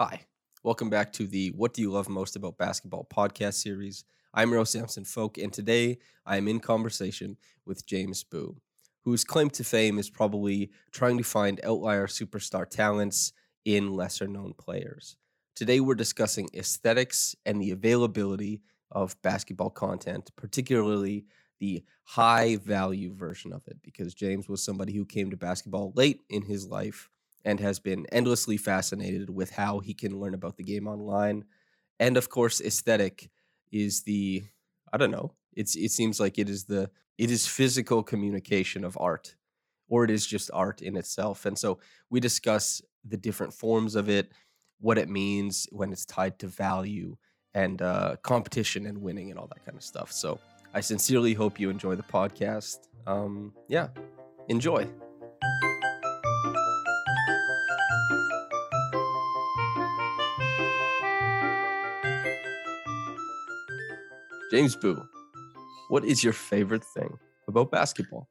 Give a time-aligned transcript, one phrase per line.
[0.00, 0.22] Hi,
[0.64, 4.04] welcome back to the What Do You Love Most About Basketball podcast series.
[4.34, 8.56] I'm Rose Samson Folk, and today I am in conversation with James Bu,
[9.02, 13.34] whose claim to fame is probably trying to find outlier superstar talents
[13.64, 15.16] in lesser known players.
[15.54, 21.24] Today we're discussing aesthetics and the availability of basketball content, particularly
[21.60, 26.22] the high value version of it, because James was somebody who came to basketball late
[26.28, 27.10] in his life
[27.44, 31.44] and has been endlessly fascinated with how he can learn about the game online.
[32.00, 33.30] And of course, aesthetic
[33.70, 34.44] is the
[34.92, 35.34] I don't know.
[35.54, 39.36] It's it seems like it is the it is physical communication of art
[39.88, 41.46] or it is just art in itself.
[41.46, 41.78] And so
[42.10, 44.32] we discuss the different forms of it,
[44.80, 47.16] what it means when it's tied to value
[47.54, 50.10] and uh, competition and winning and all that kind of stuff.
[50.10, 50.38] So
[50.72, 52.88] I sincerely hope you enjoy the podcast.
[53.06, 53.88] Um, yeah,
[54.48, 54.88] enjoy.
[64.54, 65.02] James Bu,
[65.88, 68.28] what is your favorite thing about basketball?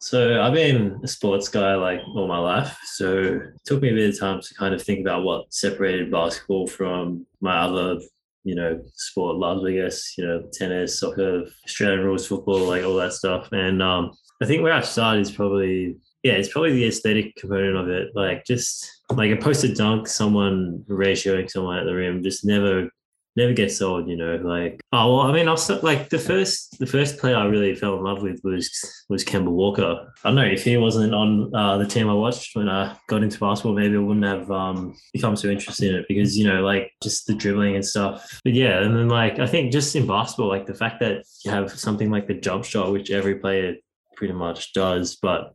[0.00, 2.76] So I've been a sports guy like all my life.
[2.84, 6.10] So it took me a bit of time to kind of think about what separated
[6.10, 8.00] basketball from my other,
[8.44, 12.96] you know, sport loves, I guess, you know, tennis, soccer, Australian rules football, like all
[12.96, 13.48] that stuff.
[13.50, 17.78] And um, I think where I started is probably yeah, it's probably the aesthetic component
[17.78, 18.10] of it.
[18.14, 22.90] Like just like a posted dunk, someone ratioing someone at the rim just never
[23.36, 24.36] never gets old, you know.
[24.36, 27.74] Like, oh well, I mean, I was like the first the first player I really
[27.74, 28.70] fell in love with was
[29.08, 30.12] was Kemba Walker.
[30.24, 33.22] I don't know if he wasn't on uh, the team I watched when I got
[33.22, 36.62] into basketball, maybe I wouldn't have um, become so interested in it because you know,
[36.62, 38.40] like just the dribbling and stuff.
[38.44, 41.50] But yeah, and then like I think just in basketball, like the fact that you
[41.50, 43.76] have something like the jump shot, which every player
[44.16, 45.54] pretty much does, but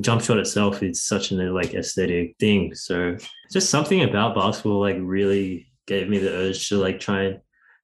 [0.00, 2.74] jump shot itself is such an like aesthetic thing.
[2.74, 3.16] So
[3.52, 7.40] just something about basketball like really gave me the urge to like try and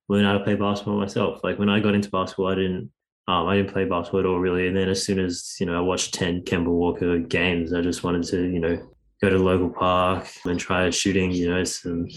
[0.08, 1.40] learn how to play basketball myself.
[1.44, 2.90] Like when I got into basketball, I didn't
[3.28, 4.66] um, I didn't play basketball at all really.
[4.66, 8.02] And then as soon as, you know, I watched 10 Kemba Walker games, I just
[8.02, 8.76] wanted to, you know,
[9.22, 12.08] go to the local park and try shooting, you know, some,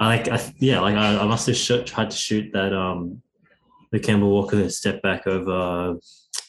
[0.00, 3.20] I like, I, yeah, like I, I must have shot, tried to shoot that, um,
[3.90, 5.94] the Kemba Walker step back over, I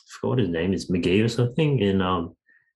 [0.07, 2.35] forgot what his name is, McGhee or something in, um,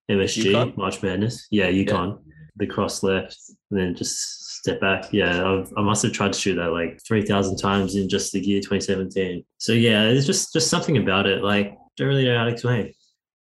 [0.09, 0.77] MSG, UConn?
[0.77, 1.47] March Madness.
[1.51, 2.19] Yeah, UConn.
[2.25, 2.33] Yeah.
[2.57, 3.37] The cross left
[3.69, 5.11] and then just step back.
[5.11, 8.39] Yeah, I've, i must have tried to shoot that like 3,000 times in just the
[8.39, 9.43] year 2017.
[9.57, 11.43] So yeah, it's just just something about it.
[11.43, 12.93] Like, don't really know how to explain.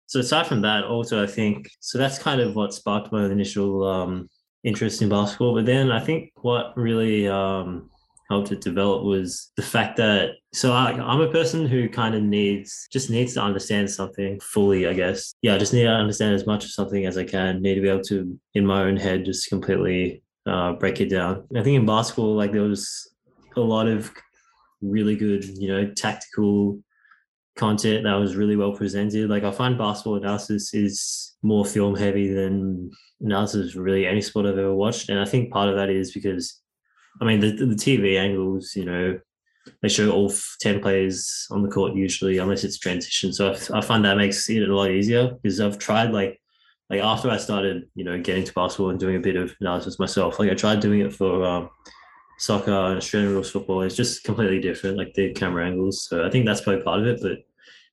[0.06, 3.84] So aside from that, also I think so that's kind of what sparked my initial
[3.84, 4.28] um,
[4.65, 5.55] interest in basketball.
[5.55, 7.91] But then I think what really um,
[8.31, 12.22] helped it develop was the fact that so I, am a person who kind of
[12.22, 16.34] needs just needs to understand something fully i guess yeah i just need to understand
[16.34, 18.97] as much of something as i can need to be able to in my own
[18.97, 21.45] head just completely uh, break it down.
[21.57, 23.11] I think in basketball, like there was
[23.57, 24.11] a lot of
[24.81, 26.79] really good, you know, tactical
[27.57, 29.31] content that was really well presented.
[29.31, 32.91] Like I find basketball analysis is more film heavy than
[33.21, 35.09] analysis really any sport I've ever watched.
[35.09, 36.61] And I think part of that is because,
[37.21, 39.19] I mean, the, the TV angles, you know,
[39.83, 43.33] they show all 10 players on the court usually, unless it's transition.
[43.33, 46.41] So I, I find that makes it a lot easier because I've tried like
[46.91, 49.99] like after I started, you know, getting to basketball and doing a bit of analysis
[49.99, 51.71] myself, like I tried doing it for um,
[52.39, 53.83] soccer and Australian rules football.
[53.83, 56.07] It's just completely different, like the camera angles.
[56.09, 57.21] So I think that's probably part of it.
[57.21, 57.39] But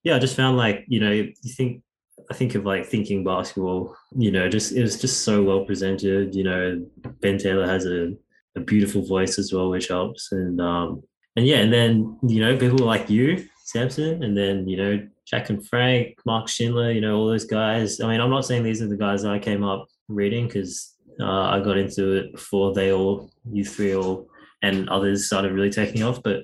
[0.04, 1.82] yeah, I just found like, you know, you think
[2.30, 6.36] I think of like thinking basketball, you know, just it was just so well presented.
[6.36, 6.86] You know,
[7.22, 8.14] Ben Taylor has a,
[8.56, 10.32] a beautiful voice as well, which helps.
[10.32, 11.04] And um
[11.36, 15.50] and yeah, and then, you know, people like you, Samson, and then, you know, Jack
[15.50, 18.00] and Frank, Mark Schindler, you know, all those guys.
[18.00, 20.94] I mean, I'm not saying these are the guys that I came up reading because
[21.20, 24.30] uh, I got into it before they all, you three all,
[24.62, 26.22] and others started really taking off.
[26.22, 26.44] But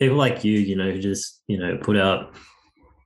[0.00, 2.34] people like you, you know, who just, you know, put out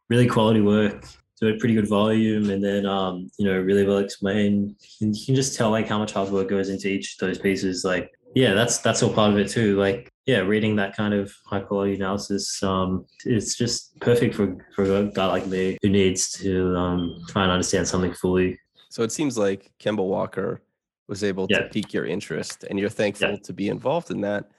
[0.09, 1.05] really quality work,
[1.39, 4.75] do a pretty good volume, and then, um, you know, really well explained.
[5.01, 7.85] You can just tell like how much hard work goes into each of those pieces.
[7.85, 9.79] Like, yeah, that's that's all part of it too.
[9.79, 14.85] Like yeah, reading that kind of high quality analysis, um, it's just perfect for for
[14.85, 18.59] a guy like me who needs to um, try and understand something fully.
[18.91, 20.63] So it seems like Kemba Walker
[21.09, 21.61] was able Yeah.
[21.61, 24.51] to pique your interest and you're thankful to be involved in that.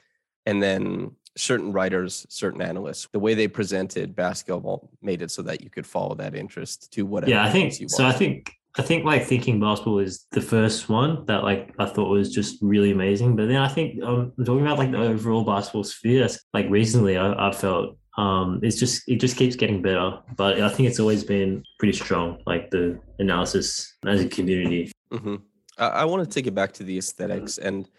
[0.45, 5.61] And then certain writers, certain analysts, the way they presented basketball made it so that
[5.61, 7.31] you could follow that interest to whatever.
[7.31, 8.05] yeah, I think so.
[8.05, 12.09] I think I think like thinking basketball is the first one that like I thought
[12.09, 13.35] was just really amazing.
[13.35, 17.49] But then I think um talking about like the overall basketball sphere, like recently I,
[17.49, 20.19] I felt um it's just it just keeps getting better.
[20.37, 24.91] But I think it's always been pretty strong, like the analysis as a community.
[25.11, 25.35] hmm
[25.77, 27.89] I, I want to take it back to the aesthetics and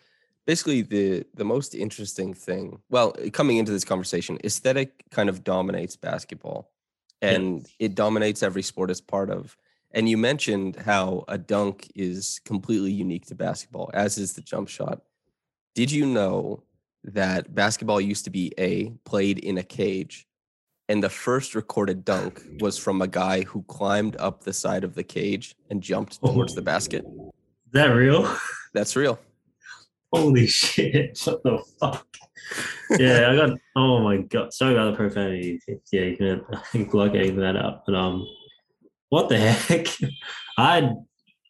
[0.47, 2.81] basically the the most interesting thing.
[2.89, 6.71] Well, coming into this conversation, aesthetic kind of dominates basketball,
[7.21, 9.57] and it dominates every sport it's part of.
[9.95, 14.69] And you mentioned how a dunk is completely unique to basketball, as is the jump
[14.69, 15.03] shot.
[15.75, 16.63] Did you know
[17.05, 20.27] that basketball used to be a played in a cage?
[20.89, 24.95] And the first recorded dunk was from a guy who climbed up the side of
[24.95, 27.05] the cage and jumped towards the basket.
[27.05, 28.35] Is that real?
[28.75, 29.19] That's real.
[30.13, 31.19] Holy shit!
[31.25, 32.07] What the fuck?
[32.99, 33.59] Yeah, I got.
[33.77, 34.53] Oh my god!
[34.53, 35.61] Sorry about the profanity.
[35.91, 36.45] Yeah, you can.
[36.53, 37.87] I think like editing that out.
[37.87, 38.27] But um,
[39.13, 39.87] what the heck?
[40.57, 40.91] I.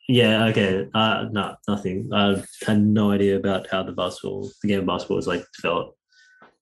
[0.08, 0.46] Yeah.
[0.46, 0.88] Okay.
[0.92, 2.10] Uh, no, nothing.
[2.12, 5.96] I had no idea about how the basketball, the game of basketball, was like developed.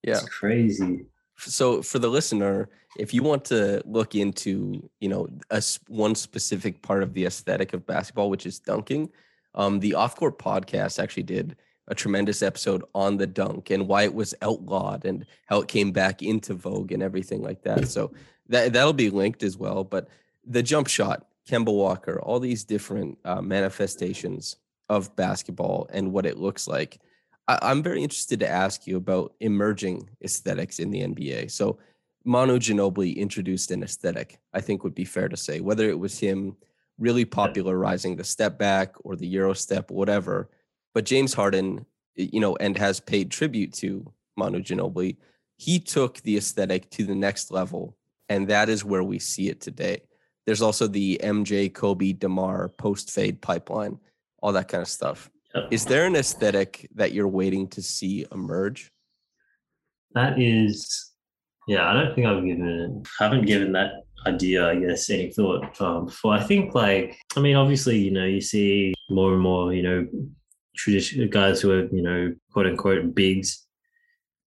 [0.02, 0.19] Yeah.
[0.19, 1.06] It's crazy.
[1.38, 2.69] So for the listener,
[2.99, 7.73] if you want to look into, you know, a one specific part of the aesthetic
[7.73, 9.08] of basketball, which is dunking,
[9.55, 11.56] um, the Off Court podcast actually did
[11.88, 15.93] a tremendous episode on the dunk and why it was outlawed and how it came
[15.93, 17.88] back into vogue and everything like that.
[17.88, 18.12] So
[18.50, 19.82] that that'll be linked as well.
[19.82, 20.08] But
[20.50, 24.56] the jump shot, Kemba Walker, all these different uh, manifestations
[24.88, 27.00] of basketball and what it looks like.
[27.47, 31.52] I, I'm very interested to ask you about emerging aesthetics in the NBA.
[31.52, 31.79] So
[32.25, 36.19] Manu Ginobili introduced an aesthetic, I think would be fair to say, whether it was
[36.19, 36.56] him
[36.99, 40.50] really popularizing the step back or the Euro step, whatever.
[40.93, 41.87] But James Harden,
[42.17, 45.17] you know, and has paid tribute to Manu Ginobili.
[45.56, 47.96] He took the aesthetic to the next level,
[48.29, 50.03] and that is where we see it today.
[50.47, 53.99] There's also the MJ, Kobe, DeMar post fade pipeline,
[54.43, 55.31] all that kind of stuff.
[55.55, 55.69] Yep.
[55.71, 58.91] Is there an aesthetic that you're waiting to see emerge?
[60.15, 61.13] That is,
[61.69, 61.89] yeah.
[61.89, 66.35] I don't think I've given, haven't given that idea, I guess, any thought um, before.
[66.35, 70.07] I think, like, I mean, obviously, you know, you see more and more, you know,
[70.77, 73.67] traditional guys who are, you know, quote unquote bigs,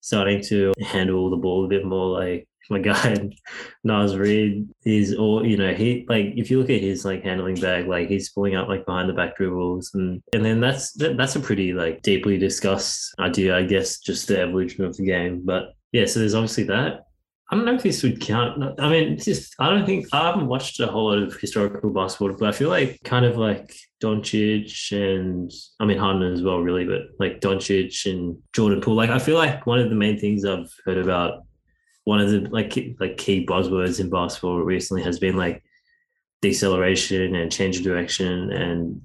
[0.01, 2.19] starting to handle the ball a bit more.
[2.19, 3.29] Like my guy
[3.83, 7.55] Naz Reid is, all you know, he like if you look at his like handling
[7.55, 11.17] bag, like he's pulling out like behind the back dribbles, and and then that's that,
[11.17, 15.41] that's a pretty like deeply discussed idea, I guess, just the evolution of the game.
[15.43, 17.05] But yeah, so there's obviously that.
[17.51, 18.79] I don't know if this would count.
[18.79, 21.91] I mean, it's just I don't think I haven't watched a whole lot of historical
[21.91, 26.59] basketball, but I feel like kind of like Doncic and I mean Harden as well,
[26.59, 28.95] really, but like Doncic and Jordan Poole.
[28.95, 31.43] Like I feel like one of the main things I've heard about
[32.05, 35.63] one of the like like key buzzwords in basketball recently has been like
[36.41, 39.01] deceleration and change of direction and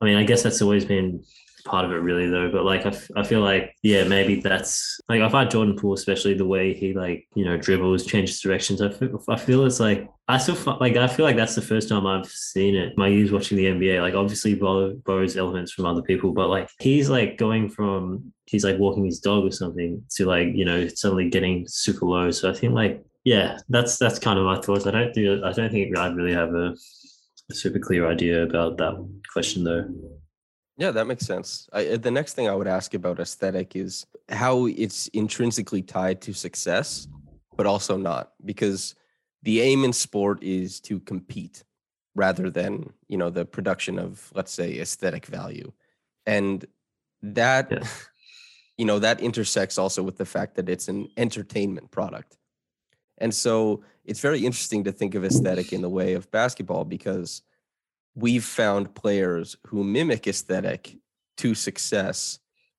[0.00, 1.22] I mean I guess that's always been
[1.64, 2.50] part of it really though.
[2.50, 5.94] But like I, f- I feel like yeah maybe that's like I find Jordan Poole
[5.94, 9.80] especially the way he like you know dribbles changes directions I feel, I feel it's
[9.80, 12.96] like I still fi- like I feel like that's the first time I've seen it.
[12.96, 16.68] My years watching the NBA like obviously borrow, borrows elements from other people but like
[16.80, 20.88] he's like going from he's like walking his dog or something to like you know
[20.88, 22.30] suddenly getting super low.
[22.30, 24.86] So I think like yeah that's that's kind of my thoughts.
[24.86, 26.74] I don't do I don't think I really have a
[27.52, 28.94] super clear idea about that
[29.32, 29.86] question though
[30.82, 31.68] Yeah, that makes sense.
[31.72, 36.20] I, uh, the next thing I would ask about aesthetic is how it's intrinsically tied
[36.22, 37.06] to success,
[37.56, 38.96] but also not, because
[39.44, 41.62] the aim in sport is to compete
[42.16, 45.70] rather than you know the production of let's say aesthetic value,
[46.26, 46.66] and
[47.22, 47.84] that Yeah.
[48.76, 52.38] you know that intersects also with the fact that it's an entertainment product,
[53.18, 57.42] and so it's very interesting to think of aesthetic in the way of basketball because
[58.14, 60.96] we've found players who mimic aesthetic
[61.38, 62.38] to success,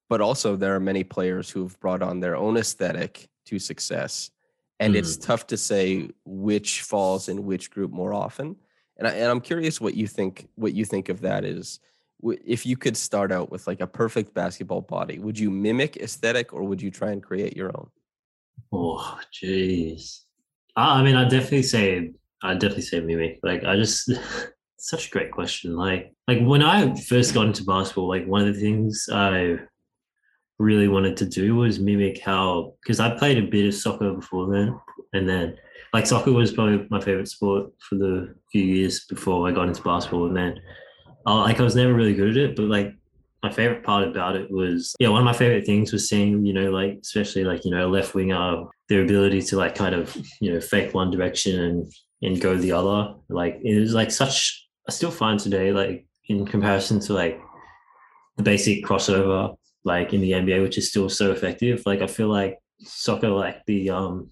[0.09, 4.31] but also there are many players who have brought on their own aesthetic to success.
[4.79, 5.25] And it's mm.
[5.25, 8.55] tough to say which falls in which group more often.
[8.97, 10.47] And, I, and I'm curious what you think.
[10.55, 11.79] What you think of that is,
[12.45, 16.53] if you could start out with like a perfect basketball body, would you mimic aesthetic
[16.53, 17.89] or would you try and create your own?
[18.71, 20.21] Oh, jeez.
[20.75, 22.11] I I mean, I definitely say,
[22.41, 23.39] I definitely say mimic.
[23.43, 24.11] Like, I just,
[24.83, 25.77] such a great question.
[25.77, 29.57] Like, like when I first got into basketball, like one of the things I
[30.59, 34.51] really wanted to do was mimic how, because I played a bit of soccer before
[34.51, 34.77] then,
[35.13, 35.55] and then
[35.93, 39.81] like soccer was probably my favorite sport for the few years before I got into
[39.81, 40.59] basketball, and then
[41.25, 42.93] uh, like I was never really good at it, but like
[43.41, 46.53] my favorite part about it was yeah one of my favorite things was seeing you
[46.53, 50.15] know like especially like you know a left winger their ability to like kind of
[50.39, 54.62] you know fake one direction and and go the other like it was like such
[54.87, 57.39] I still find today like in comparison to like
[58.37, 62.29] the basic crossover like in the NBA which is still so effective like I feel
[62.29, 64.29] like soccer like the um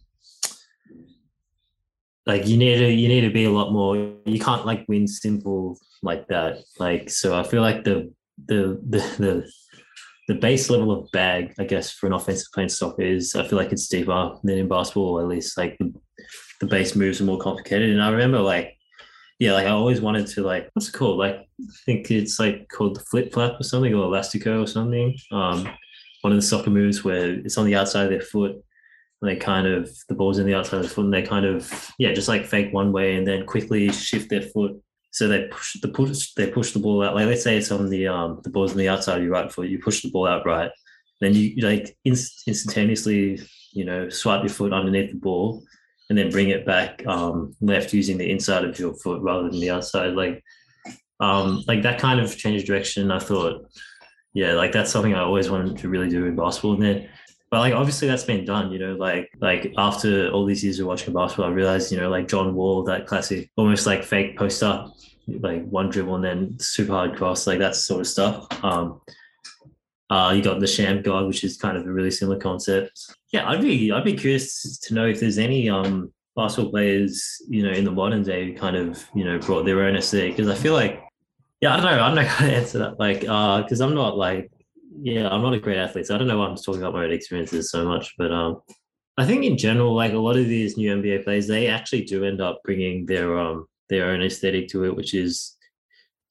[2.25, 5.07] like you need to you need to be a lot more you can't like win
[5.07, 8.11] simple like that like so i feel like the
[8.47, 9.51] the the the,
[10.27, 13.47] the base level of bag i guess for an offensive player in soccer is i
[13.47, 15.93] feel like it's deeper than in basketball at least like the,
[16.59, 18.77] the base moves are more complicated and i remember like
[19.41, 21.17] yeah like i always wanted to like what's it called?
[21.17, 25.17] Like i think it's like called the flip flap or something or elastico or something.
[25.31, 25.67] Um
[26.21, 29.35] one of the soccer moves where it's on the outside of their foot and they
[29.35, 32.13] kind of the ball's in the outside of the foot and they kind of yeah
[32.13, 34.79] just like fake one way and then quickly shift their foot.
[35.09, 37.15] So they push the push they push the ball out.
[37.15, 39.51] Like let's say it's on the um the ball's on the outside of your right
[39.51, 40.69] foot you push the ball out right?
[41.19, 45.63] Then you like inst- instantaneously you know swipe your foot underneath the ball
[46.11, 49.61] and then bring it back um left using the inside of your foot rather than
[49.61, 50.43] the outside like
[51.21, 53.65] um like that kind of change of direction i thought
[54.33, 57.09] yeah like that's something i always wanted to really do in basketball and then
[57.51, 60.87] but like obviously that's been done, you know, like like after all these years of
[60.87, 64.63] watching basketball, I realized, you know, like John Wall, that classic almost like fake post
[64.63, 64.93] up,
[65.27, 68.47] like one dribble and then super hard cross, like that sort of stuff.
[68.63, 69.01] Um
[70.09, 73.15] uh, you got the Shammgod, which is kind of a really similar concept.
[73.31, 77.63] Yeah, I'd be I'd be curious to know if there's any um basketball players, you
[77.63, 80.35] know, in the modern day who kind of, you know, brought their own aesthetic.
[80.35, 81.01] Because I feel like,
[81.61, 82.99] yeah, I don't know, I'm not gonna answer that.
[82.99, 84.51] Like, uh, because I'm not like
[84.99, 87.05] yeah, I'm not a great athlete, so I don't know why I'm talking about my
[87.05, 88.13] own experiences so much.
[88.17, 88.61] But um,
[89.17, 92.25] I think in general, like a lot of these new NBA players, they actually do
[92.25, 95.55] end up bringing their um their own aesthetic to it, which is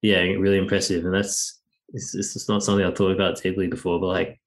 [0.02, 1.04] yeah, really impressive.
[1.04, 1.60] And that's
[1.92, 4.39] it's, it's not something I thought about deeply before, but like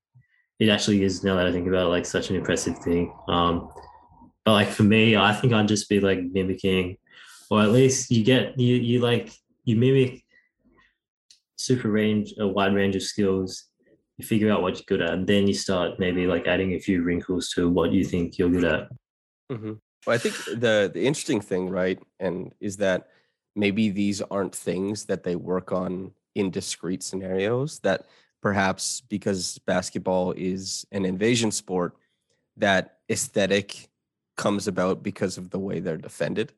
[0.63, 3.13] it actually is now that I think about it, like such an impressive thing.
[3.27, 3.69] Um,
[4.45, 6.97] but like for me, I think I'd just be like mimicking,
[7.49, 9.31] or at least you get you you like
[9.65, 10.23] you mimic
[11.57, 13.65] super range a wide range of skills
[14.17, 16.79] you figure out what you're good at, and then you start maybe like adding a
[16.79, 18.89] few wrinkles to what you think you're good at.
[19.51, 19.73] Mm-hmm.
[20.05, 23.07] Well, I think the the interesting thing, right, and is that
[23.55, 27.79] maybe these aren't things that they work on in discrete scenarios.
[27.79, 28.05] That
[28.43, 31.95] perhaps because basketball is an invasion sport,
[32.57, 33.87] that aesthetic
[34.35, 36.51] comes about because of the way they're defended,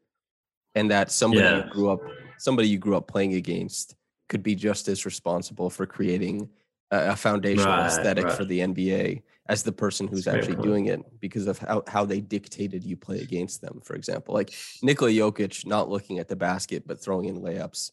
[0.74, 1.64] and that somebody yeah.
[1.64, 2.02] you grew up
[2.40, 3.96] somebody you grew up playing against
[4.28, 6.50] could be just as responsible for creating
[6.92, 8.34] a foundational right, aesthetic right.
[8.34, 12.06] for the NBA as the person who's That's actually doing it because of how, how
[12.06, 13.82] they dictated you play against them.
[13.84, 17.92] For example, like Nikola Jokic not looking at the basket but throwing in layups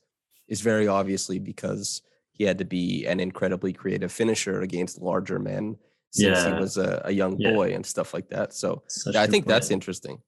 [0.49, 5.77] is very obviously because he had to be an incredibly creative finisher against larger men
[6.11, 6.55] since yeah.
[6.55, 7.77] he was a, a young boy yeah.
[7.77, 8.53] and stuff like that.
[8.53, 8.83] So
[9.15, 9.49] I think point.
[9.49, 10.19] that's interesting.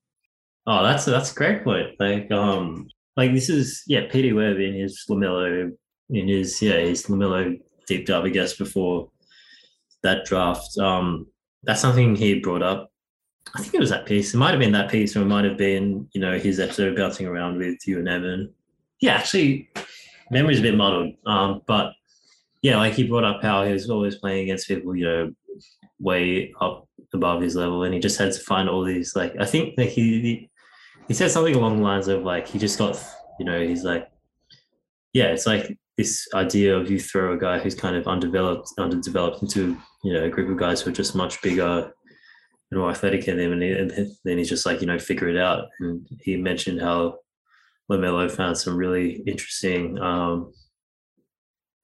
[0.66, 1.90] Oh, that's that's a great point.
[1.98, 5.70] Like um like this is yeah, Petey Webb in his Lamelo
[6.10, 9.10] in his yeah, his Lamelo deep dive, I guess, before
[10.02, 10.76] that draft.
[10.78, 11.26] Um,
[11.62, 12.90] that's something he brought up.
[13.54, 14.34] I think it was that piece.
[14.34, 16.96] It might have been that piece, or it might have been, you know, his episode
[16.96, 18.52] bouncing around with you and Evan.
[19.00, 19.68] Yeah, actually,
[20.30, 21.14] memory's a bit muddled.
[21.26, 21.92] Um, but
[22.62, 25.32] yeah, like he brought up how he was always playing against people, you know,
[26.00, 29.14] way up above his level, and he just had to find all these.
[29.14, 30.48] Like, I think that he
[31.08, 32.98] he, said something along the lines of like he just got,
[33.38, 34.08] you know, he's like,
[35.12, 39.42] yeah, it's like this idea of you throw a guy who's kind of undeveloped, underdeveloped
[39.42, 41.92] into you know a group of guys who are just much bigger
[42.70, 43.90] and more athletic than him, and, he, and
[44.24, 45.68] then he's just like you know figure it out.
[45.80, 47.18] And he mentioned how
[47.90, 50.52] Lamelo found some really interesting um,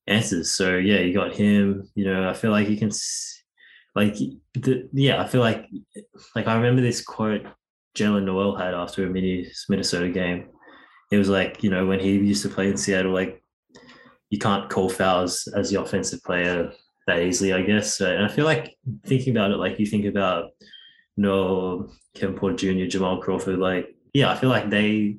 [0.07, 0.55] answers.
[0.55, 1.89] So yeah, you got him.
[1.95, 2.91] You know, I feel like you can
[3.95, 4.17] like
[4.55, 5.67] the, yeah, I feel like
[6.35, 7.47] like I remember this quote
[7.97, 10.49] Jaylen Nowell had after a Minnesota game.
[11.11, 13.43] It was like you know when he used to play in Seattle, like
[14.31, 16.73] you can't call fouls as the offensive player
[17.07, 17.97] that easily, I guess.
[17.97, 20.51] So, and I feel like thinking about it, like you think about
[21.17, 25.19] know Kevin Porter Jr., Jamal Crawford, like yeah, I feel like they,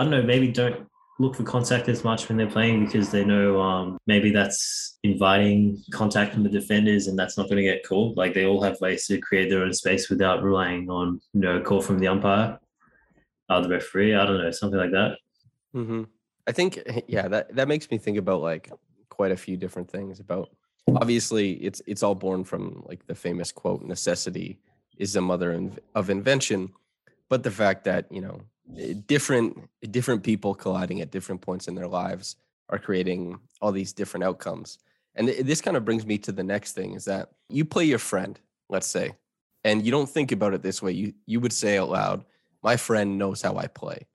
[0.00, 0.88] I don't know, maybe don't
[1.18, 5.78] look for contact as much when they're playing because they know um, maybe that's inviting
[5.90, 8.16] contact from the defenders and that's not going to get called.
[8.16, 11.58] Like they all have ways to create their own space without relying on you know
[11.58, 12.58] a call from the umpire,
[13.50, 14.14] uh, the referee.
[14.14, 15.18] I don't know, something like that.
[15.76, 16.04] Mm-hmm.
[16.46, 18.72] I think yeah, that that makes me think about like
[19.10, 20.48] quite a few different things about
[20.96, 24.58] obviously it's it's all born from like the famous quote necessity
[24.96, 26.72] is the mother of invention
[27.28, 28.40] but the fact that you know
[28.76, 32.36] Eh, different different people colliding at different points in their lives
[32.68, 34.78] are creating all these different outcomes
[35.16, 37.84] And th- this kind of brings me to the next thing is that you play
[37.84, 39.16] your friend, let's say,
[39.64, 40.92] and you don't think about it this way.
[40.92, 42.24] You you would say out loud,
[42.62, 44.06] "My friend knows how I play,"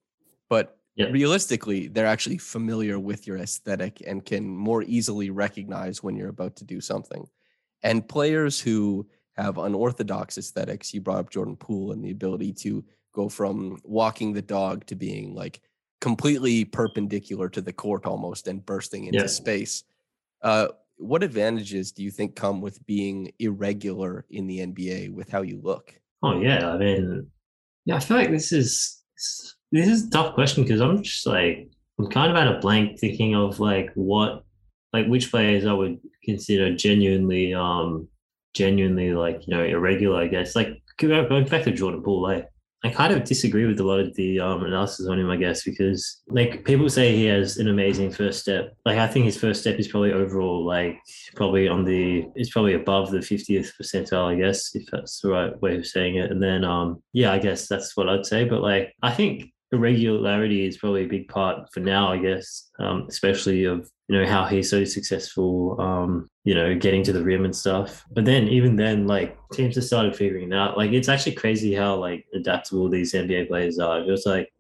[0.49, 1.07] but Yeah.
[1.07, 6.55] realistically, they're actually familiar with your aesthetic and can more easily recognize when you're about
[6.57, 7.27] to do something.
[7.83, 12.85] And players who have unorthodox aesthetics, you brought up Jordan Poole and the ability to
[13.15, 15.61] go from walking the dog to being like
[16.01, 19.27] completely perpendicular to the court almost and bursting into Yeah.
[19.27, 19.83] space.
[20.41, 20.67] Uh,
[20.97, 25.59] what advantages do you think come with being irregular in the NBA with how you
[25.63, 25.99] look?
[26.21, 27.27] Oh yeah, I mean,
[27.85, 29.01] yeah, I feel like this is
[29.71, 31.69] this is a tough question because I'm just like
[31.99, 34.43] I'm kind of at a blank thinking of like what
[34.93, 38.07] like which players I would consider genuinely um
[38.53, 40.21] genuinely like you know irregular.
[40.21, 42.47] I guess like go- going back to Jordan Poole, like
[42.85, 45.63] I kind of disagree with a lot of the um, analysis on him, I guess,
[45.63, 48.75] because like people say he has an amazing first step.
[48.85, 50.99] Like I think his first step is probably overall like
[51.35, 55.61] probably on the it's probably above the 50th percentile, I guess, if that's the right
[55.61, 56.29] way of saying it.
[56.29, 58.43] And then um yeah, I guess that's what I'd say.
[58.45, 63.05] But like I think irregularity is probably a big part for now, I guess, um,
[63.09, 67.45] especially of you know how he's so successful, um, you know, getting to the rim
[67.45, 68.05] and stuff.
[68.11, 70.77] But then even then, like teams have started figuring it out.
[70.77, 73.99] Like it's actually crazy how like adaptable these NBA players are.
[73.99, 74.51] It was like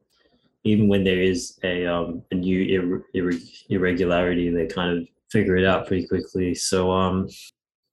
[0.63, 5.57] even when there is a um a new ir- ir- irregularity, they kind of figure
[5.57, 6.55] it out pretty quickly.
[6.55, 7.27] So um,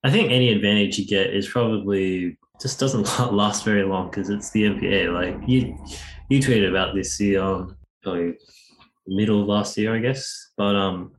[0.03, 4.51] I think any advantage you get is probably just doesn't last very long because it's
[4.51, 5.13] the NBA.
[5.13, 5.77] Like you,
[6.29, 8.37] you tweeted about this the um probably
[9.07, 10.51] middle of last year, I guess.
[10.57, 11.13] But um,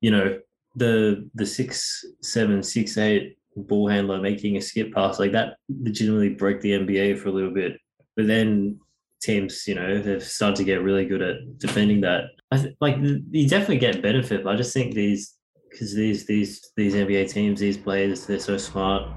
[0.00, 0.38] you know
[0.76, 6.30] the the six seven six eight ball handler making a skip pass like that legitimately
[6.30, 7.78] broke the NBA for a little bit.
[8.16, 8.80] But then
[9.22, 12.24] teams, you know, they've started to get really good at defending that.
[12.50, 15.34] I th- like you definitely get benefit, but I just think these
[15.70, 19.08] because these these these NBA teams, these players, they're so smart.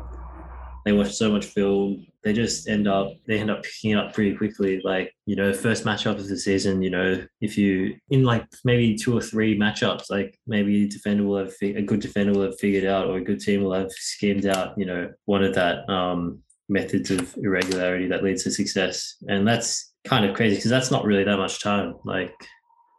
[0.88, 2.08] They watch so much film.
[2.24, 4.80] They just end up they end up picking up pretty quickly.
[4.86, 6.82] Like you know, first matchup of the season.
[6.82, 11.40] You know, if you in like maybe two or three matchups, like maybe defender will
[11.40, 14.46] have a good defender will have figured out, or a good team will have schemed
[14.46, 14.78] out.
[14.78, 19.92] You know, one of that um, methods of irregularity that leads to success, and that's
[20.06, 21.96] kind of crazy because that's not really that much time.
[22.06, 22.34] Like,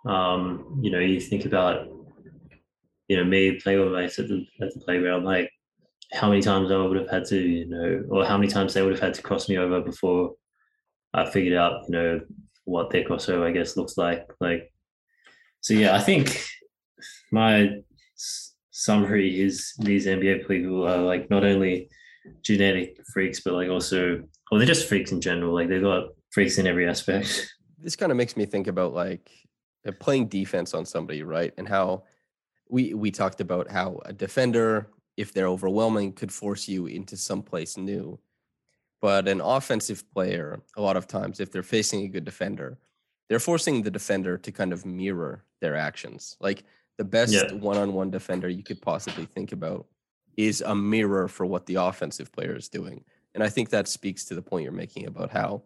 [0.07, 1.88] um, you know, you think about
[3.09, 5.51] you know, me playing with mates at the at the playground, like
[6.12, 8.83] how many times I would have had to, you know, or how many times they
[8.83, 10.35] would have had to cross me over before
[11.12, 12.21] I figured out, you know,
[12.64, 14.31] what their crossover, I guess, looks like.
[14.40, 14.73] Like,
[15.61, 16.44] so yeah, I think
[17.33, 17.79] my
[18.71, 21.90] summary is these NBA people are like not only
[22.42, 25.55] genetic freaks, but like also, well, they're just freaks in general.
[25.55, 27.55] Like they've got freaks in every aspect.
[27.81, 29.31] This kind of makes me think about like
[30.01, 31.55] playing defense on somebody, right?
[31.57, 32.03] And how
[32.68, 37.76] we we talked about how a defender, if they're overwhelming, could force you into someplace
[37.76, 38.18] new.
[39.00, 42.78] But an offensive player, a lot of times, if they're facing a good defender,
[43.28, 46.37] they're forcing the defender to kind of mirror their actions.
[46.40, 46.64] Like
[46.96, 47.52] the best Yeah.
[47.52, 49.87] one-on-one defender you could possibly think about
[50.37, 53.04] is a mirror for what the offensive player is doing.
[53.35, 55.62] And I think that speaks to the point you're making about how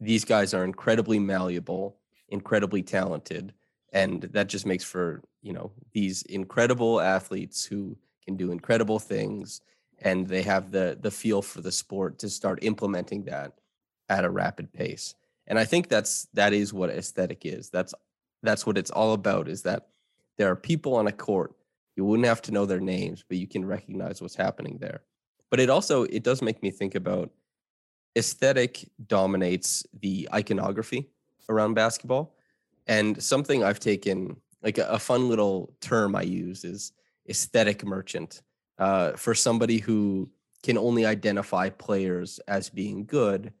[0.00, 3.54] these guys are incredibly malleable, incredibly talented,
[3.92, 9.62] and that just makes for, you know, these incredible athletes who can do incredible things
[10.00, 13.54] and they have the the feel for the sport to start implementing that
[14.08, 15.14] at a rapid pace.
[15.46, 17.70] And I think that's that is what aesthetic is.
[17.70, 17.94] That's
[18.42, 19.88] that's what it's all about is that
[20.36, 21.54] there are people on a court
[21.96, 25.00] you wouldn't have to know their names but you can recognize what's happening there
[25.50, 27.30] but it also it does make me think about
[28.16, 31.08] aesthetic dominates the iconography
[31.48, 32.36] around basketball
[32.86, 36.92] and something i've taken like a, a fun little term i use is
[37.28, 38.42] aesthetic merchant
[38.78, 40.30] uh, for somebody who
[40.62, 43.52] can only identify players as being good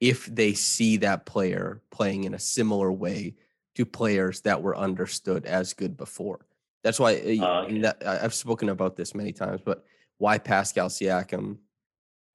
[0.00, 3.34] if they see that player playing in a similar way
[3.74, 6.46] to players that were understood as good before.
[6.84, 9.84] That's why uh, and that, I've spoken about this many times, but
[10.18, 11.58] why Pascal Siakam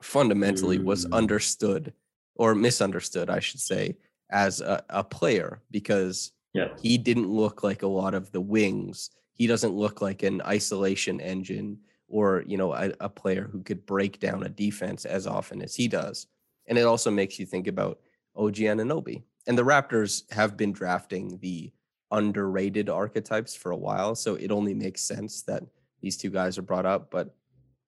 [0.01, 1.13] fundamentally was Mm.
[1.13, 1.93] understood
[2.35, 3.95] or misunderstood, I should say,
[4.31, 6.69] as a, a player because Yeah.
[6.81, 9.09] he didn't look like a lot of the wings.
[9.33, 13.85] He doesn't look like an isolation engine or you know a, a player who could
[13.85, 16.27] break down a defense as often as he does.
[16.67, 17.99] And it also makes you think about
[18.35, 19.23] OG Anunoby.
[19.47, 21.73] And the Raptors have been drafting the
[22.11, 25.63] underrated archetypes for a while, so it only makes sense that
[26.01, 27.09] these two guys are brought up.
[27.11, 27.35] But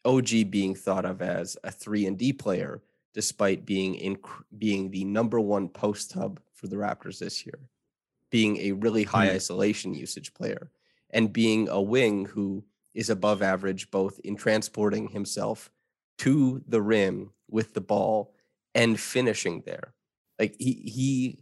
[0.04, 2.82] OG being thought of as a three and D player,
[3.14, 4.18] despite being in
[4.58, 7.60] being the number one post hub for the Raptors this year,
[8.32, 9.36] being a really high Hmm.
[9.36, 10.70] isolation usage player,
[11.16, 15.72] and being a wing who is above average both in transporting himself
[16.18, 18.36] to the rim with the ball
[18.76, 19.94] and finishing there.
[20.38, 21.40] Like he he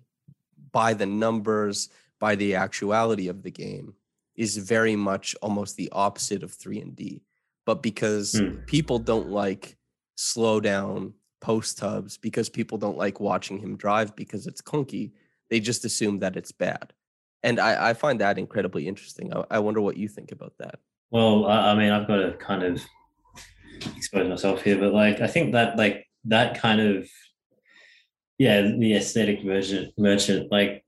[0.71, 3.95] by the numbers, by the actuality of the game
[4.35, 7.23] is very much almost the opposite of 3 and D.
[7.65, 8.65] But because mm.
[8.67, 9.77] people don't like
[10.15, 15.11] slow down post hubs because people don't like watching him drive because it's clunky,
[15.49, 16.93] they just assume that it's bad.
[17.43, 19.33] And I, I find that incredibly interesting.
[19.33, 20.79] I, I wonder what you think about that.
[21.11, 22.81] Well, I, mean, I've got to kind of
[23.95, 27.07] expose myself here, but like, I think that like that kind of,
[28.37, 30.83] yeah, the aesthetic merchant, merchant, like,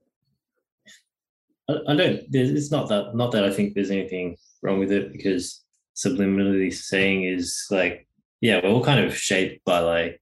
[1.70, 2.22] I, I don't.
[2.32, 3.16] There's it's not that.
[3.16, 5.64] Not that I think there's anything wrong with it because
[5.96, 8.08] subliminally saying is like,
[8.42, 10.22] yeah, we're all kind of shaped by like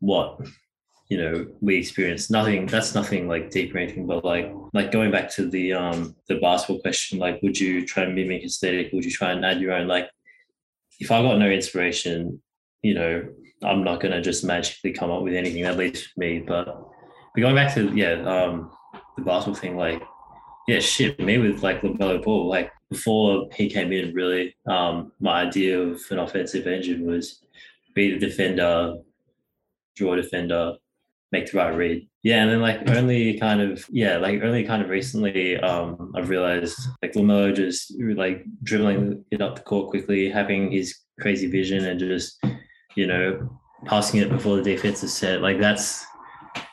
[0.00, 0.40] what
[1.08, 5.10] you know we experience nothing that's nothing like deep or anything but like like going
[5.10, 8.90] back to the um the basketball question like would you try and mimic aesthetic?
[8.92, 9.86] Would you try and add your own?
[9.86, 10.08] Like
[11.00, 12.40] if i got no inspiration
[12.82, 13.26] you know
[13.62, 16.66] i'm not going to just magically come up with anything at least me but
[17.34, 18.70] but going back to yeah um
[19.16, 20.02] the basketball thing like
[20.68, 25.42] yeah shit me with like LaMelo Ball like before he came in really um my
[25.42, 27.44] idea of an offensive engine was
[27.94, 28.94] be the defender
[29.96, 30.74] draw defender
[31.34, 32.08] make the right read.
[32.22, 36.30] Yeah, and then like only kind of yeah, like only kind of recently, um, I've
[36.30, 41.84] realized like LaMelo just like dribbling it up the court quickly, having his crazy vision,
[41.84, 42.42] and just
[42.94, 45.42] you know passing it before the defense is set.
[45.42, 46.06] Like that's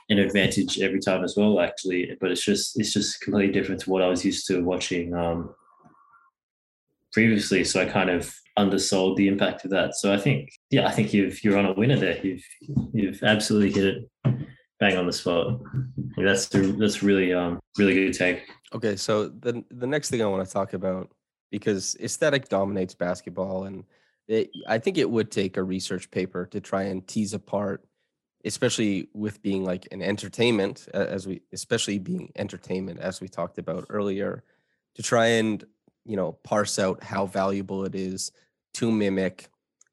[0.09, 2.15] an advantage every time as well, actually.
[2.21, 5.53] But it's just it's just completely different to what I was used to watching um,
[7.11, 7.63] previously.
[7.63, 9.95] So I kind of undersold the impact of that.
[9.95, 12.25] So I think, yeah, I think you've you're on a winner there.
[12.25, 12.45] You've
[12.93, 14.11] you've absolutely hit it
[14.81, 15.61] bang on the spot.
[16.17, 18.49] That's that's really um really good take.
[18.73, 21.09] Okay, so the the next thing I want to talk about
[21.51, 23.85] because aesthetic dominates basketball, and
[24.27, 27.85] it, I think it would take a research paper to try and tease apart,
[28.43, 33.85] especially with being like an entertainment, as we especially being entertainment as we talked about
[33.89, 34.43] earlier,
[34.95, 35.63] to try and
[36.05, 38.31] you know parse out how valuable it is
[38.73, 39.47] to mimic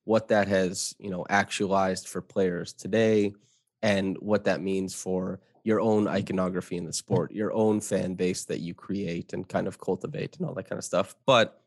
[0.05, 3.35] what that has you know actualized for players today
[3.83, 8.45] and what that means for your own iconography in the sport your own fan base
[8.45, 11.63] that you create and kind of cultivate and all that kind of stuff but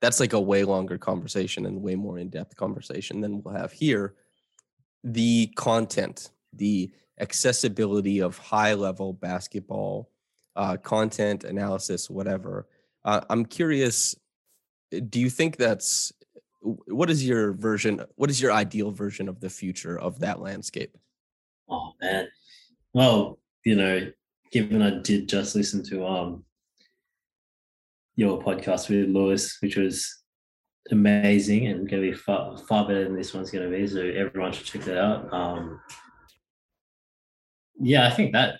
[0.00, 4.14] that's like a way longer conversation and way more in-depth conversation than we'll have here
[5.04, 6.90] the content the
[7.20, 10.10] accessibility of high level basketball
[10.56, 12.66] uh, content analysis whatever
[13.08, 14.14] uh, I'm curious.
[14.94, 16.12] Uh, do you think that's
[16.60, 18.04] what is your version?
[18.16, 20.96] What is your ideal version of the future of that landscape?
[21.68, 22.28] Oh man,
[22.92, 24.10] well, you know,
[24.52, 26.44] given I did just listen to um
[28.16, 30.22] your podcast with Lewis, which was
[30.90, 33.86] amazing and going to be far far better than this one's going to be.
[33.86, 35.32] So everyone should check that out.
[35.32, 35.80] Um,
[37.80, 38.56] yeah, I think that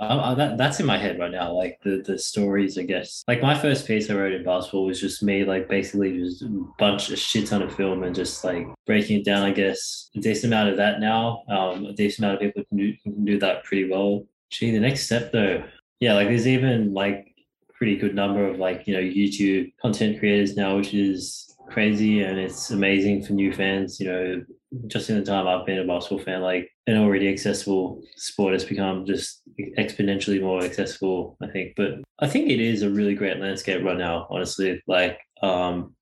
[0.00, 1.52] uh, that, that's in my head right now.
[1.52, 3.22] Like the the stories, I guess.
[3.28, 6.48] Like my first piece I wrote in basketball was just me, like basically just a
[6.78, 9.42] bunch, a shit ton of film and just like breaking it down.
[9.42, 11.44] I guess a decent amount of that now.
[11.48, 14.24] Um, a decent amount of people can do, can do that pretty well.
[14.50, 15.62] Gee, the next step though,
[16.00, 17.26] yeah, like there's even like
[17.74, 22.38] pretty good number of like you know YouTube content creators now, which is crazy and
[22.38, 24.00] it's amazing for new fans.
[24.00, 24.44] You know,
[24.86, 28.64] just in the time I've been a basketball fan, like an already accessible sport has
[28.64, 29.42] become just
[29.78, 31.74] exponentially more accessible, I think.
[31.76, 34.82] But I think it is a really great landscape right now, honestly.
[34.86, 35.94] Like um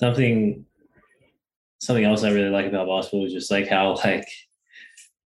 [0.00, 0.64] something
[1.78, 4.26] something else I really like about basketball is just like how like,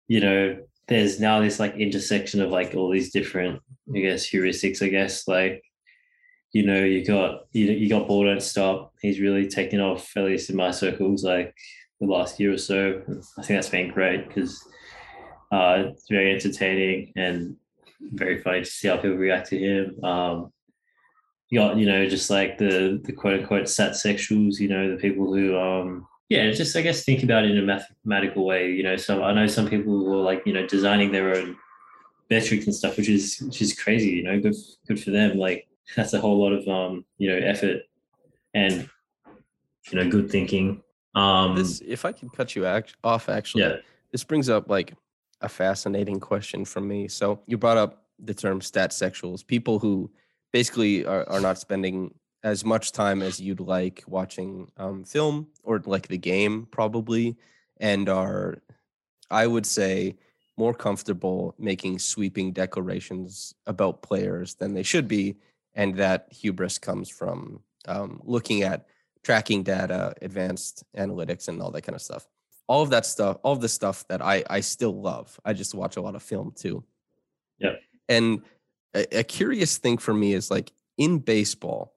[0.09, 3.61] you know, there's now this like intersection of like all these different,
[3.94, 5.62] I guess, heuristics, I guess, like
[6.53, 8.93] you know, you got you, you got ball don't stop.
[9.01, 11.25] He's really taken off, at least in my circles.
[11.25, 11.55] Like
[12.01, 13.03] the last year or so.
[13.39, 14.63] I think that's been great because
[15.53, 17.57] uh, it's very entertaining and
[18.01, 20.05] very funny to see how people react to him.
[20.05, 20.53] Um,
[21.49, 24.97] you got, you know, just like the the quote unquote stat sexuals, you know, the
[24.97, 28.71] people who um yeah, just I guess think about it in a mathematical way.
[28.71, 31.57] You know, so I know some people who are like, you know, designing their own
[32.31, 34.57] metrics and stuff, which is which is crazy, you know, good
[34.89, 35.39] good for them.
[35.39, 37.83] Like that's a whole lot of um, you know, effort
[38.55, 38.88] and
[39.90, 40.83] you know, good thinking
[41.16, 43.77] um, this, if I could cut you act- off, actually, yeah.
[44.12, 44.92] this brings up like
[45.40, 47.09] a fascinating question from me.
[47.09, 50.11] So you brought up the term stat sexuals, people who
[50.53, 55.83] basically are, are not spending as much time as you'd like watching um, film or
[55.87, 57.37] like the game, probably,
[57.79, 58.59] and are,
[59.31, 60.16] I would say,
[60.59, 65.37] more comfortable making sweeping declarations about players than they should be.
[65.77, 68.87] And that hubris comes from um, looking at
[69.23, 72.27] tracking data, advanced analytics, and all that kind of stuff.
[72.67, 75.39] All of that stuff, all of the stuff that I I still love.
[75.45, 76.83] I just watch a lot of film too.
[77.59, 77.77] Yeah.
[78.09, 78.43] And
[78.95, 81.95] a, a curious thing for me is like in baseball,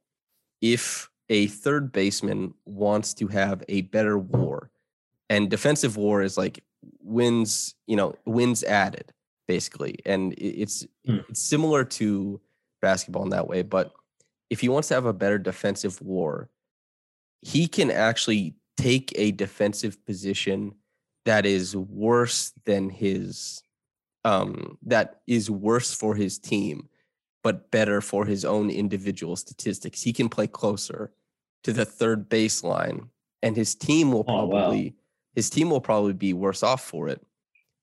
[0.62, 4.70] if a third baseman wants to have a better war,
[5.30, 6.63] and defensive war is like
[7.00, 9.13] wins, you know, wins added
[9.48, 11.20] basically, and it's Hmm.
[11.30, 12.39] it's similar to
[12.82, 13.62] basketball in that way.
[13.62, 13.94] But
[14.50, 16.50] if he wants to have a better defensive war,
[17.42, 20.74] he can actually take a defensive position
[21.26, 23.62] that is worse than his
[24.26, 26.88] um that is worse for his team
[27.44, 31.12] but better for his own individual statistics he can play closer
[31.63, 33.08] to the third baseline
[33.42, 34.50] and his team will Oh, wow.
[34.50, 34.96] probably
[35.36, 37.22] his team will probably be worse off for it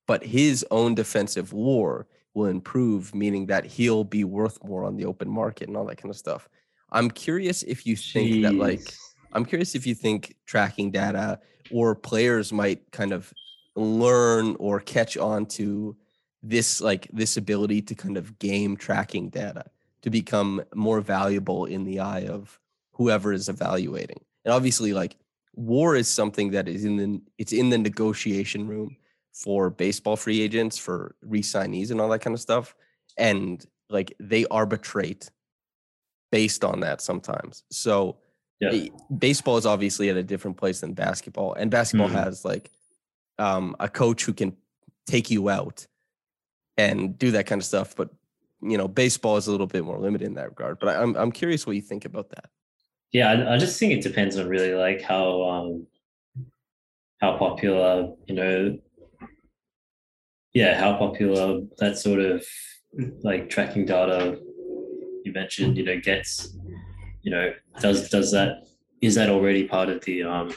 [0.06, 5.06] but his own defensive war will improve meaning that he'll be worth more on the
[5.06, 6.48] open market and all that kind of stuff.
[6.92, 8.94] I'm curious if you think that like
[9.32, 11.40] I'm curious if you think tracking data
[11.72, 13.32] or players might kind of
[13.74, 15.96] learn or catch on to
[16.42, 19.64] this like this ability to kind of game tracking data
[20.02, 22.60] to become more valuable in the eye of
[22.92, 24.20] whoever is evaluating.
[24.44, 25.16] And obviously like
[25.54, 28.96] war is something that is in the it's in the negotiation room
[29.42, 32.74] for baseball free agents for re-signees and all that kind of stuff
[33.18, 35.30] and like they arbitrate
[36.32, 37.64] based on that sometimes.
[37.70, 38.16] So
[38.60, 38.70] Yeah.
[38.72, 42.24] eh, baseball is obviously at a different place than basketball and basketball Mhm.
[42.24, 42.70] has like
[43.38, 44.56] um, a coach who can
[45.06, 45.86] take you out
[46.78, 48.08] and do that kind of stuff but
[48.62, 51.14] you know baseball is a little bit more limited in that regard but I, i'm
[51.16, 52.46] i'm curious what you think about that
[53.12, 55.86] Yeah, I, I just think it depends on really like how um
[57.20, 58.78] how popular, you know,
[60.56, 62.42] yeah, how popular that sort of
[63.22, 64.38] like tracking data
[65.22, 66.56] you mentioned, you know, gets,
[67.20, 68.66] you know, does does that
[69.02, 70.54] is that already part of the um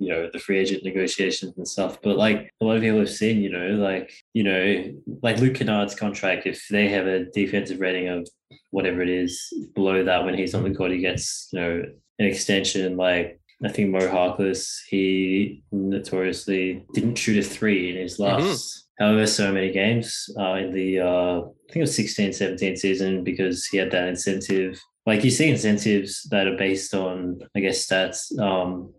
[0.00, 2.02] you know the free agent negotiations and stuff?
[2.02, 5.54] But like a lot of people have seen you know like you know like luke
[5.54, 8.28] kennard's contract if they have a defensive rating of
[8.70, 11.82] whatever it is below that when he's on the court he gets you know
[12.18, 18.18] an extension like i think mo harkless he notoriously didn't shoot a three in his
[18.18, 22.76] last however so many games uh, in the uh, i think it was 16 17
[22.76, 24.80] season because he had that incentive.
[25.06, 28.92] Like you see incentives that are based on i guess stats um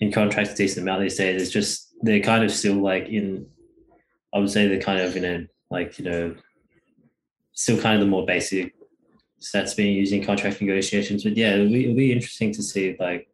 [0.00, 1.42] in contracts a decent amount these days.
[1.42, 3.46] It's just they're kind of still like in
[4.32, 6.34] i would say they're kind of in a like you know
[7.52, 8.72] still kind of the more basic
[9.40, 11.24] stats being used in contract negotiations.
[11.24, 13.28] But yeah it'll be, it'll be interesting to see like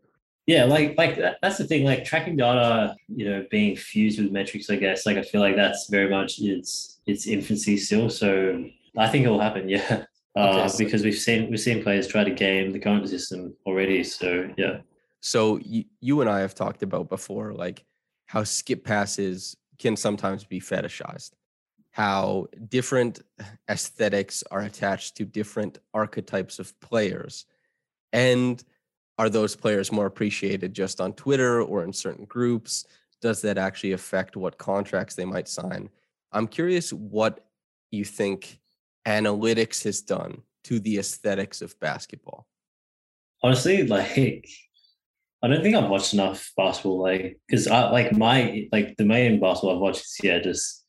[0.47, 4.31] yeah like like that, that's the thing like tracking data you know being fused with
[4.31, 8.65] metrics i guess like i feel like that's very much its its infancy still so
[8.99, 10.05] i think it will happen yeah.
[10.37, 13.55] Uh, Okay, so- because we've seen we've seen players try to game the current system
[13.67, 14.79] already so yeah.
[15.21, 17.85] So you, you and i have talked about before like
[18.27, 21.33] how skip passes can sometimes be fetishized.
[21.91, 23.21] How different
[23.71, 27.47] aesthetics are attached to different archetypes of players.
[28.13, 28.63] And
[29.19, 32.87] are those players more appreciated just on twitter or in certain groups?
[33.21, 35.89] Does that actually affect what contracts they might sign?
[36.33, 37.47] I'm curious what
[37.91, 38.61] you think
[39.07, 42.47] analytics has done to the aesthetics of basketball.
[43.43, 44.47] Honestly like
[45.45, 49.39] i don't think i've watched enough basketball like because i like my like the main
[49.39, 50.85] basketball i've watched is yeah just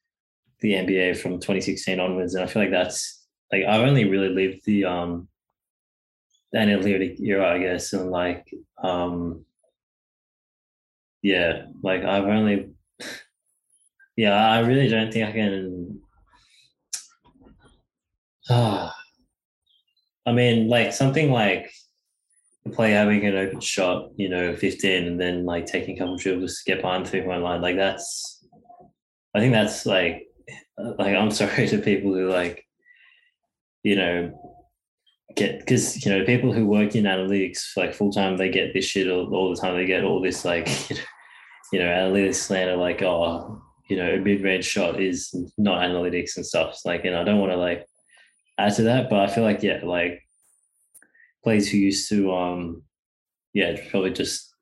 [0.61, 4.63] the nba from 2016 onwards and i feel like that's like i've only really lived
[4.65, 5.27] the um
[6.55, 8.49] the analytic era i guess and like
[8.81, 9.43] um
[11.21, 12.69] yeah like i've only
[14.15, 15.99] yeah i really don't think i can
[18.49, 18.95] ah
[20.25, 21.69] i mean like something like
[22.71, 26.57] player having an open shot, you know, 15 and then like taking a couple dribbles
[26.57, 27.61] to get behind three point line.
[27.61, 28.43] Like that's,
[29.35, 30.27] I think that's like,
[30.79, 32.65] uh, like I'm sorry to people who like,
[33.83, 34.54] you know,
[35.33, 38.85] get because you know people who work in analytics like full time they get this
[38.85, 39.75] shit all, all the time.
[39.75, 41.01] They get all this like, you know,
[41.73, 46.35] you know analytics slander like oh you know a mid range shot is not analytics
[46.35, 46.71] and stuff.
[46.71, 47.85] It's like and I don't want to like
[48.57, 50.21] add to that, but I feel like yeah like
[51.43, 52.83] players who used to um
[53.53, 54.53] yeah probably just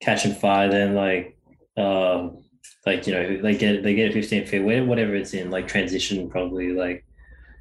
[0.00, 1.38] catch and fire then like
[1.76, 2.42] um
[2.86, 6.28] like you know they get they get a 15 feet whatever it's in like transition
[6.28, 7.04] probably like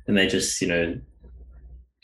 [0.07, 0.99] and they just you know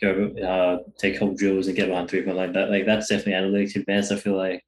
[0.01, 3.33] go uh take couple drills and get behind three point like that like that's definitely
[3.33, 4.63] analytics advanced i feel like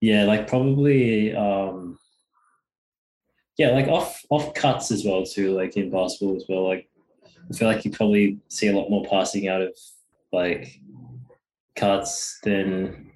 [0.00, 1.98] yeah like probably um
[3.58, 6.88] yeah like off off cuts as well too like in basketball as well like
[7.50, 9.76] i feel like you probably see a lot more passing out of
[10.32, 10.80] like
[11.76, 13.08] cuts than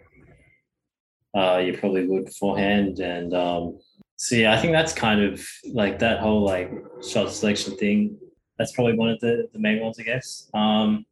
[1.34, 3.00] uh, you probably would beforehand.
[3.00, 3.78] And um,
[4.16, 8.18] so yeah, I think that's kind of like that whole like shot selection thing.
[8.58, 10.48] That's probably one of the, the main ones, I guess.
[10.54, 11.04] Um,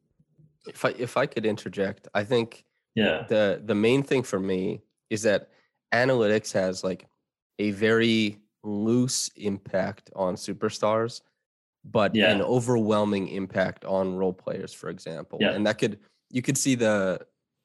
[0.66, 4.83] if I if I could interject, I think yeah the the main thing for me
[5.11, 5.48] is that
[5.92, 7.07] analytics has like
[7.59, 11.22] a very loose impact on superstars,
[11.85, 12.31] but Yeah.
[12.31, 15.38] an overwhelming impact on role players, for example.
[15.40, 15.53] Yeah.
[15.53, 15.98] And that could
[16.31, 17.20] you could see the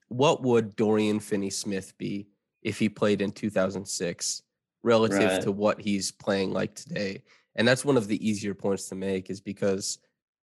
[0.07, 2.27] what would Dorian Finney Smith be
[2.61, 4.41] if he played in 2006
[4.83, 5.41] relative Right.
[5.41, 7.23] to what he's playing like today.
[7.55, 9.99] And that's one of the easier points to make is because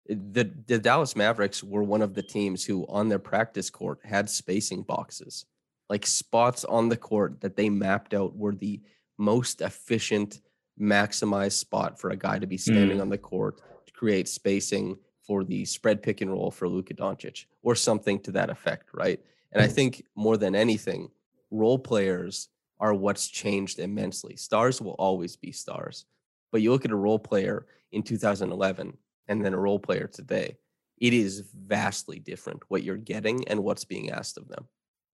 [0.08, 4.28] the the Dallas Mavericks were one of the teams who on their practice court had
[4.30, 5.46] spacing boxes.
[5.88, 8.80] Like spots on the court that they mapped out were the
[9.18, 10.40] most efficient
[10.80, 13.02] maximized spot for a guy to be standing Mm.
[13.02, 14.96] on the court to create spacing
[15.26, 19.20] for the spread pick and roll for Luka Doncic or something to that effect, right?
[19.52, 21.10] And I think more than anything,
[21.50, 24.36] role players are what's changed immensely.
[24.36, 26.06] Stars will always be stars.
[26.52, 28.96] But you look at a role player in 2011
[29.28, 30.56] and then a role player today,
[30.98, 34.66] it is vastly different what you're getting and what's being asked of them.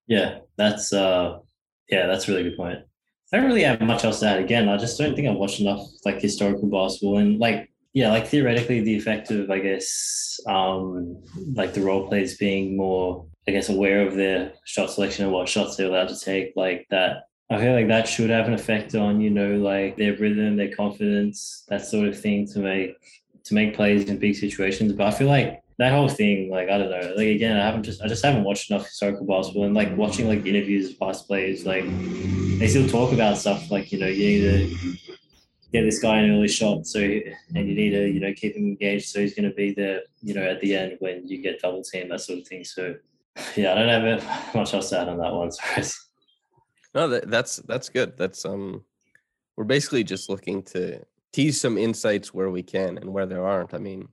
[0.06, 1.38] Yeah, that's uh
[1.88, 2.80] yeah, that's a really good point.
[3.32, 4.38] I don't really have much else to add.
[4.38, 8.26] Again, I just don't think I've watched enough like historical basketball and like yeah, like
[8.26, 11.22] theoretically the effect of I guess um
[11.54, 15.48] like the role players being more I guess aware of their shot selection and what
[15.48, 18.94] shots they're allowed to take, like that I feel like that should have an effect
[18.94, 22.96] on, you know, like their rhythm, their confidence, that sort of thing to make
[23.44, 24.92] to make plays in big situations.
[24.92, 27.84] But I feel like that whole thing, like I don't know, like again, I haven't
[27.84, 31.28] just I just haven't watched enough historical basketball and like watching like interviews of past
[31.28, 31.84] players, like
[32.58, 34.96] they still talk about stuff like you know you need to
[35.72, 38.64] get this guy an early shot, so and you need to you know keep him
[38.64, 41.60] engaged, so he's going to be there, you know, at the end when you get
[41.60, 42.64] double team that sort of thing.
[42.64, 42.96] So
[43.56, 45.52] yeah, I don't have much else to add on that one.
[45.52, 45.84] Sorry.
[46.96, 48.16] No, that, that's that's good.
[48.16, 48.82] That's um,
[49.56, 53.74] we're basically just looking to tease some insights where we can and where there aren't.
[53.74, 54.08] I mean,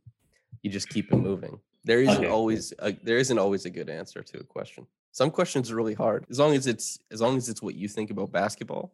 [0.64, 1.60] you just keep it moving.
[1.86, 2.28] There isn't Okay.
[2.28, 4.86] always a, there isn't always a good answer to a question.
[5.14, 6.26] Some questions are really hard.
[6.30, 8.94] As long as it's as long as it's what you think about basketball,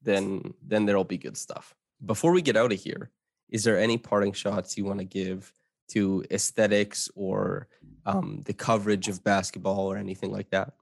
[0.00, 1.74] then then there'll be good stuff.
[2.06, 3.10] Before we get out of here,
[3.50, 5.52] is there any parting shots you want to give
[5.88, 7.68] to aesthetics or
[8.06, 10.72] um, the coverage of basketball or anything like that?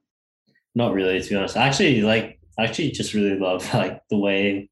[0.76, 1.56] Not really, to be honest.
[1.56, 4.70] Actually like I actually just really love like the way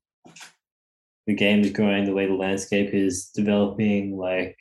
[1.26, 4.16] the game is growing, the way the landscape is developing.
[4.16, 4.56] Like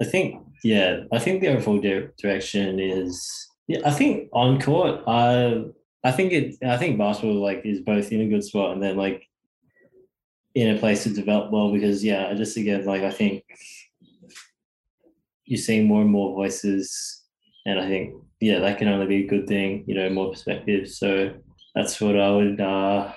[0.00, 5.02] I think, yeah, I think the overall di- direction is yeah, I think on court,
[5.06, 5.64] I
[6.04, 8.96] I think it I think basketball like is both in a good spot and then
[8.96, 9.28] like
[10.54, 13.44] in a place to develop well because yeah, just again like I think
[15.44, 17.22] you're seeing more and more voices
[17.66, 20.88] and I think yeah, that can only be a good thing, you know, more perspective.
[20.88, 21.32] So
[21.74, 23.12] that's what I would uh,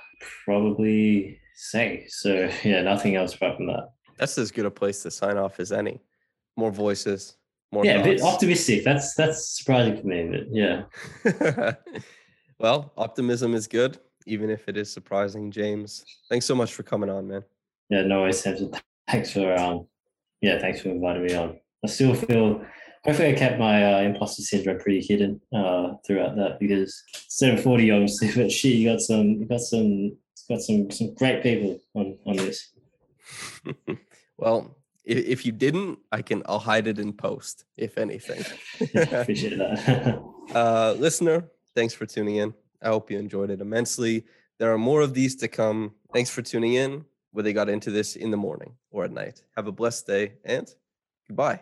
[0.46, 2.06] probably say.
[2.08, 3.92] So yeah, nothing else apart from that.
[4.18, 6.02] That's as good a place to sign off as any.
[6.58, 7.36] More voices,
[7.72, 8.86] more yeah, a bit optimistic.
[8.86, 11.74] That's that's surprising for me, but yeah.
[12.60, 15.52] well, optimism is good, even if it is surprising.
[15.52, 17.44] James, thanks so much for coming on, man.
[17.90, 18.72] Yeah, no worries, Samson.
[19.10, 19.88] Thanks for um
[20.42, 21.60] yeah, thanks for inviting me on.
[21.84, 22.66] I still feel
[23.06, 27.64] hopefully I kept my uh, imposter syndrome pretty hidden uh throughout that because instead of
[27.64, 30.18] 40 obviously, but she—you got some you got some
[30.50, 32.72] got some some great people on on this.
[34.38, 36.44] well, if, if you didn't, I can.
[36.48, 38.44] I'll hide it in post, if anything.
[38.96, 40.24] Appreciate that.
[40.54, 42.54] uh, listener, thanks for tuning in.
[42.82, 44.26] I hope you enjoyed it immensely.
[44.58, 45.94] There are more of these to come.
[46.14, 47.06] Thanks for tuning in.
[47.32, 49.44] Whether you got into this in the morning or at night.
[49.58, 50.74] Have a blessed day and
[51.28, 51.60] goodbye.